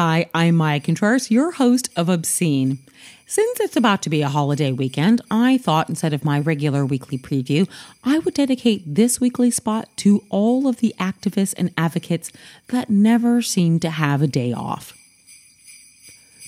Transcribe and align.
Hi, 0.00 0.30
I'm 0.32 0.54
Maya 0.54 0.78
Contreras, 0.78 1.28
your 1.28 1.50
host 1.50 1.90
of 1.96 2.08
Obscene. 2.08 2.78
Since 3.26 3.58
it's 3.58 3.76
about 3.76 4.00
to 4.02 4.08
be 4.08 4.22
a 4.22 4.28
holiday 4.28 4.70
weekend, 4.70 5.20
I 5.28 5.58
thought 5.58 5.88
instead 5.88 6.12
of 6.12 6.24
my 6.24 6.38
regular 6.38 6.86
weekly 6.86 7.18
preview, 7.18 7.68
I 8.04 8.20
would 8.20 8.34
dedicate 8.34 8.94
this 8.94 9.20
weekly 9.20 9.50
spot 9.50 9.88
to 9.96 10.22
all 10.28 10.68
of 10.68 10.76
the 10.76 10.94
activists 11.00 11.52
and 11.58 11.74
advocates 11.76 12.30
that 12.68 12.88
never 12.88 13.42
seem 13.42 13.80
to 13.80 13.90
have 13.90 14.22
a 14.22 14.28
day 14.28 14.52
off. 14.52 14.96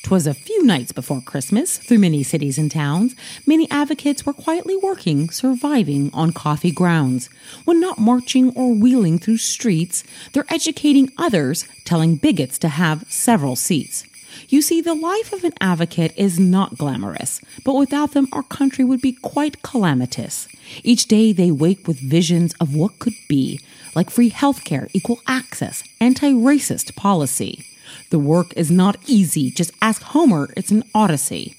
'Twas 0.02 0.26
a 0.26 0.34
few 0.34 0.64
nights 0.64 0.92
before 0.92 1.20
Christmas, 1.20 1.76
through 1.78 1.98
many 1.98 2.22
cities 2.22 2.58
and 2.58 2.70
towns, 2.70 3.14
many 3.46 3.70
advocates 3.70 4.24
were 4.24 4.32
quietly 4.32 4.76
working, 4.76 5.30
surviving 5.30 6.10
on 6.12 6.32
coffee 6.32 6.70
grounds. 6.70 7.28
When 7.64 7.80
not 7.80 7.98
marching 7.98 8.50
or 8.56 8.74
wheeling 8.74 9.18
through 9.18 9.36
streets, 9.36 10.02
they're 10.32 10.52
educating 10.52 11.12
others, 11.18 11.66
telling 11.84 12.16
bigots 12.16 12.58
to 12.60 12.68
have 12.68 13.04
several 13.08 13.56
seats. 13.56 14.04
You 14.48 14.62
see, 14.62 14.80
the 14.80 14.94
life 14.94 15.32
of 15.32 15.44
an 15.44 15.52
advocate 15.60 16.12
is 16.16 16.40
not 16.40 16.78
glamorous, 16.78 17.40
but 17.64 17.74
without 17.74 18.12
them, 18.12 18.28
our 18.32 18.42
country 18.42 18.84
would 18.84 19.00
be 19.00 19.12
quite 19.12 19.62
calamitous. 19.62 20.48
Each 20.82 21.06
day 21.06 21.32
they 21.32 21.50
wake 21.50 21.86
with 21.86 22.00
visions 22.00 22.54
of 22.60 22.74
what 22.74 22.98
could 22.98 23.14
be, 23.28 23.60
like 23.94 24.10
free 24.10 24.30
healthcare, 24.30 24.88
equal 24.92 25.20
access, 25.26 25.82
anti 26.00 26.32
racist 26.32 26.96
policy. 26.96 27.64
The 28.10 28.18
work 28.18 28.52
is 28.56 28.70
not 28.70 28.96
easy. 29.06 29.50
Just 29.50 29.72
ask 29.80 30.02
Homer, 30.02 30.52
it's 30.56 30.70
an 30.70 30.84
odyssey. 30.94 31.56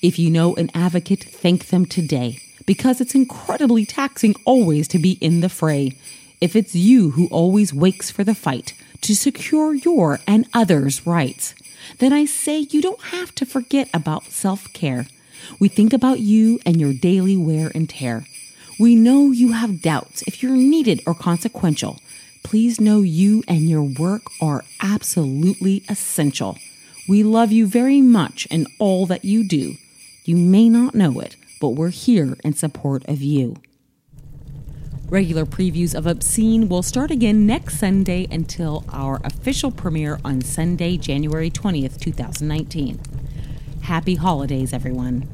If 0.00 0.18
you 0.18 0.30
know 0.30 0.54
an 0.56 0.70
advocate, 0.74 1.22
thank 1.24 1.66
them 1.66 1.86
today, 1.86 2.40
because 2.66 3.00
it's 3.00 3.14
incredibly 3.14 3.84
taxing 3.84 4.34
always 4.44 4.88
to 4.88 4.98
be 4.98 5.12
in 5.20 5.40
the 5.40 5.48
fray. 5.48 5.92
If 6.40 6.56
it's 6.56 6.74
you 6.74 7.10
who 7.10 7.28
always 7.28 7.72
wakes 7.74 8.10
for 8.10 8.24
the 8.24 8.34
fight 8.34 8.74
to 9.02 9.14
secure 9.14 9.74
your 9.74 10.20
and 10.26 10.46
others' 10.54 11.06
rights, 11.06 11.54
then 11.98 12.12
I 12.12 12.24
say 12.24 12.60
you 12.70 12.80
don't 12.80 13.02
have 13.04 13.34
to 13.36 13.46
forget 13.46 13.88
about 13.92 14.24
self 14.24 14.72
care. 14.72 15.06
We 15.58 15.68
think 15.68 15.92
about 15.92 16.20
you 16.20 16.58
and 16.64 16.80
your 16.80 16.94
daily 16.94 17.36
wear 17.36 17.70
and 17.74 17.88
tear. 17.88 18.24
We 18.80 18.94
know 18.94 19.30
you 19.30 19.52
have 19.52 19.82
doubts 19.82 20.22
if 20.22 20.42
you're 20.42 20.56
needed 20.56 21.02
or 21.06 21.14
consequential. 21.14 22.00
Please 22.44 22.80
know 22.80 23.00
you 23.00 23.42
and 23.48 23.68
your 23.68 23.82
work 23.82 24.22
are 24.40 24.64
absolutely 24.80 25.82
essential. 25.88 26.56
We 27.08 27.22
love 27.24 27.50
you 27.50 27.66
very 27.66 28.00
much 28.00 28.46
in 28.50 28.66
all 28.78 29.06
that 29.06 29.24
you 29.24 29.48
do. 29.48 29.74
You 30.24 30.36
may 30.36 30.68
not 30.68 30.94
know 30.94 31.18
it, 31.20 31.36
but 31.60 31.70
we're 31.70 31.88
here 31.88 32.36
in 32.44 32.52
support 32.52 33.04
of 33.08 33.22
you. 33.22 33.56
Regular 35.08 35.46
previews 35.46 35.94
of 35.94 36.06
Obscene 36.06 36.68
will 36.68 36.82
start 36.82 37.10
again 37.10 37.46
next 37.46 37.78
Sunday 37.78 38.26
until 38.30 38.84
our 38.92 39.20
official 39.24 39.70
premiere 39.70 40.20
on 40.24 40.40
Sunday, 40.42 40.96
January 40.96 41.50
20th, 41.50 41.98
2019. 41.98 43.00
Happy 43.82 44.14
holidays, 44.14 44.72
everyone. 44.72 45.28